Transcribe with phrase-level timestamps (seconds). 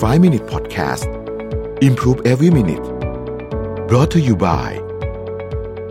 [0.00, 1.04] 5 Minute Podcast
[1.82, 2.82] Improve Every Minute
[3.86, 4.70] brought to you by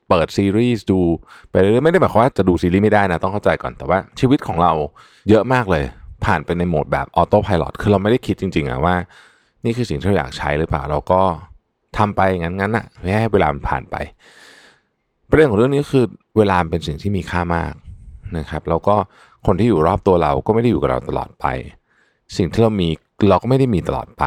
[0.09, 0.99] เปิดซีรีส์ดู
[1.51, 4.71] ไปเรื่อยไม่ได้หมายความว่าจะดูซีรีส์ไม่ได้นะต้องเข้าใจก่อนแต่ว่าชีวิตของเรา
[5.29, 5.83] เยอะมากเลย
[6.25, 8.95] ผ่านไปในโหมดแบบออโต้พายロคือเราไม่ได้คิดจริงๆอะว่า
[9.65, 11.21] นี่คือสิ่งที่เราอยากใช้หรือเปล่าเราก็
[11.97, 13.95] ทำไปงั้นๆอะไม่ให้เวลามันผ่านไป
[15.29, 16.05] ประเด็นของเรื่องนี้คือ
[16.37, 17.73] เวลาเป็นสิ่งที่มีค่ามาก
[18.37, 18.95] นะครับ แล้วก็
[19.45, 21.45] คนที่อยู่รอบตัวเราก็ไม่ได้อยู่กับเราตลอดไป
[22.37, 22.89] สิ่งที่เรามี
[23.29, 24.23] เราก็ไม่ได้มีตลอดไป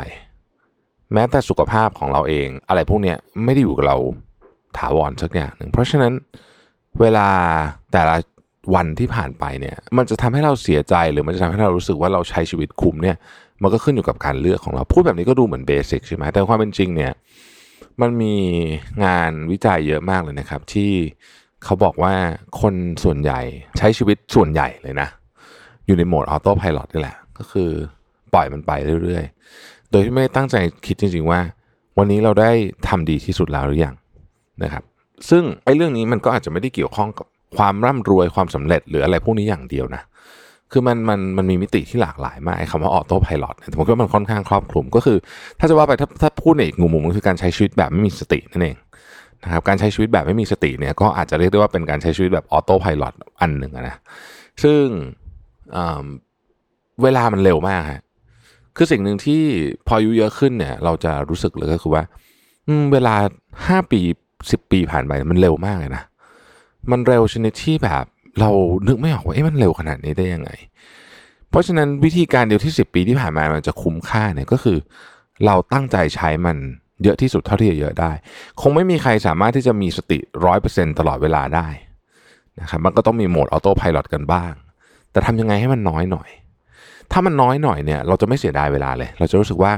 [1.12, 3.96] แม้แต่สุขภาพของเราเอง อะไรพวกนี้ไม่ได้อยู่กับเรา
[4.78, 6.12] ถาวรสักอย่างหนึ่งเพราะฉะนั้น
[7.00, 7.28] เวลา
[7.92, 8.16] แต่ละ
[8.74, 13.16] วันที่ผ่านไปเนี่ยมันจะทำให้เราเสียใจหรือมันจะทำให้เรารู้สึกว่าเราใช้ชีวิตคุ้มเนี่ย
[13.62, 17.12] มันก็ขึ้นอยู่กับการเลือกของเราพูดแบบนี้ก็ดูเหมือนเบสิกใช่ไหมแต่ความเป็นจริงเนี่ย
[18.00, 18.34] มันมี
[19.04, 20.90] งานวิจัยเยอะมากเลยนะครับ ที่
[21.64, 22.14] เขาบอกว่า
[22.60, 23.40] คนส่วนใหญ่
[23.78, 25.08] ใช้ชีวิตส่วนใหญ่เลยนะ
[25.86, 27.70] อยู่ในโหมด autopilot นี่แหละ ก็คือ
[28.34, 28.72] ปล่อยมันไป
[29.02, 30.54] เรื่อยๆ โดยที่ไม่ตั้งใจ
[30.86, 31.40] คิดจริงๆว่า
[31.98, 32.50] วันนี้เราได้
[32.88, 33.94] ทำดีที่สุดแล้วหรือยัง
[34.62, 34.84] นะครับ
[35.30, 40.02] ซึ่งไอ้เรื่องนี้มันก็อาจจะไม่ได้เกี่ยวข้องกับความร่ำรวยความสำเร็จหรืออะไรพวกนี้อย่างเดียวนะ
[40.72, 43.46] คือมันมันมันมีมิติที่หลากหลายมากคำว่า autopilot
[43.78, 45.18] ผมคิดว่ามันค่อนข้างครอบคลุมก็คือ
[45.58, 48.76] ถ้าจะว่าไปถ้าถ้าพูดในอีกมุมนึงคือการใช้ชีวิตแบบไม่มีสตินั่นเอง
[49.44, 53.04] นะครับการใช้ชีวิตแบบไม่มีสติเนี่ยก็อาจจะเรียกได้ว่าเป็นการใช้ชีวิตแบบ autopilot
[53.40, 53.96] อันหนึ่งนะ
[54.62, 54.82] ซึ่ง
[57.02, 58.02] เวลามันเร็วมากฮะ
[58.76, 59.42] คือสิ่งหนึ่งที่
[59.86, 62.02] พออายุเยอะขึ้นเนี่ย เราจะรู้สึกเลยก็คือว่า
[62.92, 63.14] เวลา
[63.66, 64.00] ห้าปี
[64.50, 66.02] สิบปีผ่านไปมันเร็วมากเลยนะ
[66.90, 68.04] มันเร็วชนิดที่แบบ
[68.40, 68.50] เรา
[68.86, 70.50] นึกไม่ออกว่าเอ๊ะมันเร็วขนาดนี้ได้ยังไง
[71.50, 74.78] เพราะฉะนั้นวิธีการเดียวที่ 10 ปีที่ผ่านมามันจะคุ้มค่าเนี่ยก็คือ
[75.46, 76.56] เราตั้งใจใช้มัน
[77.02, 78.12] เยอะที่สุดเท่าที่จะเยอะได้
[78.60, 81.68] คงไม่มีใครสามารถที่จะมีสติร้อยเปอร์เซ็นตลอดเวลาได้
[82.60, 84.52] นะครับมันก็ต้องมีโหมดออโต้พายロกันบ้าง
[85.12, 86.28] แต่ทำยังไงให้มันน้อยหน่อย
[87.12, 89.72] ถ้ามันน้อยหน่อยเนี่ยเราจะไม่เสียดายเวลาเลย เราจะรู้สึกว่า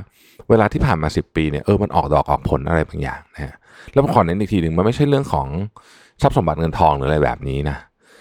[0.48, 3.54] เวลาที่ผ่านมา 10 ปีเนี่ยเออมันออกดอกออกผลอะไรบางอย่างนะฮะ
[3.93, 5.49] แล้วขอเน้นอีกทีหนึ่งมันไม่ใช่เรื่องของ
[6.22, 7.77] ทรัพย์สมบัติเงินทองหรืออะไรแบบนี้นะ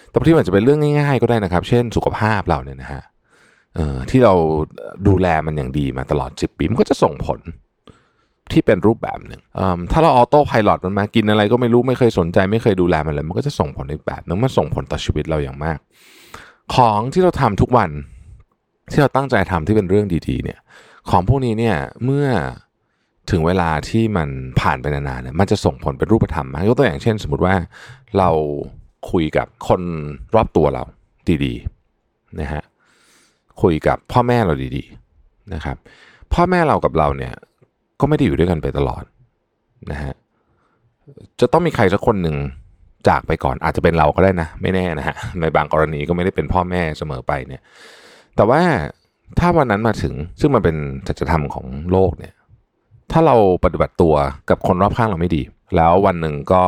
[0.08, 3.02] แต่บางทีมันจะเป็นเรื่องง่าย ๆ ก็ได้นะครับ เช่นสุขภาพเราเนี่ยนะฮะ
[3.74, 4.34] เอ่อที่เรา
[5.08, 7.40] ดูแลมันอย่างดีมาตลอด 10 ปี มันก็จะส่งผล
[8.52, 9.40] ที่เป็นรูปแบบหนึ่ง
[9.92, 15.78] ถ้าเราออโต้พายロมันมากินอะไรก็ไม่รู้ไม่เคยสนใจไม่เคยดูแลมันเลย มันก็จะส่งผลอีกแบบนึงมันส่งผลต่อชีวิตเราอย่างมาก
[16.74, 17.90] ของที่เราทำทุกวัน
[18.92, 20.58] ที่เราตั้งใจทำที่เป็นเรื่องดีๆ เนี่ย
[21.10, 22.26] ของพวกนี้เนี่ยเมื่อ
[23.30, 24.28] ถึงเวลาที่มัน
[24.60, 27.54] ผ่านไปนานๆเนี่ยมันจะส่งผลเป็นรูปธรรมยกตัวอย่างเช่น สมมติว่า
[28.18, 28.30] เรา
[29.10, 29.82] คุยกับคน
[30.34, 30.82] รอบตัวเรา
[31.44, 32.62] ดีๆนะฮะ
[33.62, 35.76] คุยกับพ่อแม่เราดีๆนะครับ
[36.34, 37.34] พ่อแม่เรากับเราเนี่ย
[38.00, 39.04] ก็ไม่ได้อยู่ด้วยกันไปตลอด
[39.90, 40.14] นะฮะ
[41.40, 42.36] จะต้องมีใครสักคนหนึ่ง
[43.08, 47.62] จากไปก่อนอาจจะเป็นเราก็ได้นะ ไม่แน่นะฮะในบางกรณีก็ไม่ได้เป็นพ่อแม่เสมอไปเนี่ย
[48.36, 48.62] แต่ว่า
[49.38, 50.76] ถ้าวันนั้นมาถึงซึ่งมันเป็น
[51.06, 52.34] จัจธรรมของโลกเนี่ย
[53.12, 54.14] ถ้าเราปฏิบัติตัว
[54.50, 55.42] กับคนรอบข้างเราไม่ดี
[55.76, 56.62] แล้ววันหนึ่งก็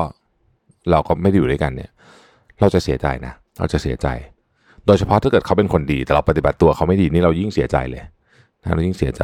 [0.91, 1.91] เราก็ไม่ได้อยู่ด้วยกันเนี่ย
[2.61, 4.07] เราจะเสียใจนะ เราจะเสียใจ
[4.87, 8.03] โดยเฉพาะถ้าเกิดเขาเป็นคนดี แต่เราปฏิบัติตัวเขาไม่ดีนี่เรายิ่งเสียใจเลย
[8.63, 9.23] นะเรายิ่งเสียใจ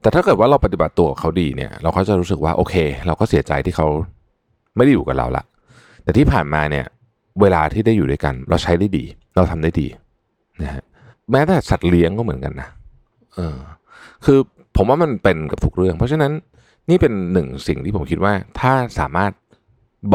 [0.00, 2.74] แต่ถ้าเกิดว่าเราปฏิบัติตัวเขาดีเนี่ย เราก็จะรู้สึกว่าโอเค
[3.06, 3.86] เราก็เสียใจที่เขา
[4.76, 5.44] ไม่ได้อยู่กับเราละ
[6.02, 6.86] แต่ที่ผ่านมาเนี่ย
[7.40, 9.04] เวลาที่ได้อยู่ด้วยกัน เราใช้ได้ดี
[9.36, 9.86] เราทำได้ดี
[10.62, 10.84] นะฮะ
[11.30, 12.68] แม้แต่สัตว์เลี้ยงก็เหมือนกันนะ
[13.34, 13.56] เออ
[14.24, 14.38] คือ
[14.80, 16.32] ผมว่ามันเป็นกับทุกเรื่อง เพราะฉะนั้น
[16.90, 19.32] นี่เป็นหนึ่งสิ่งที่ผมคิดว่าถ้าสามารถ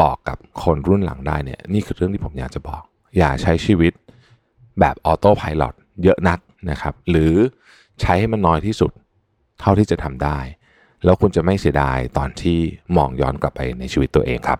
[0.00, 2.82] บอกกับคนรุ่นหลังได้เนี่ยนี่คือเรื่องที่ผมอยากจะบอก
[3.18, 3.92] อย่าใช้ชีวิต
[4.80, 5.64] แบบออโต้พายロ
[6.02, 6.38] เยอะนัก
[6.70, 7.34] นะครับ หรือ
[8.00, 8.90] ใช้ให้มันน้อยที่สุด
[9.60, 10.38] เท่าที่จะทำได้
[11.04, 12.58] แล้วคุณจะไม่เสียดายตอนที่
[12.96, 14.58] มองย้อนกลับไปในชีวิตตัวเองครับ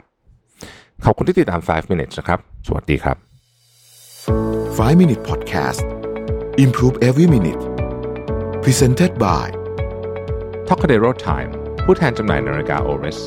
[1.04, 3.16] ขอบคุณที่ติดตาม 5 minutes นะครับ สวัสดีครับ
[4.76, 5.80] 5 Minute Podcast
[6.64, 7.62] Improve Every Minute
[8.64, 9.63] Presented by
[10.69, 11.50] t o c a d e r o Time
[11.84, 13.19] ผู้แทนจำหน่ายนาฬิกา Oris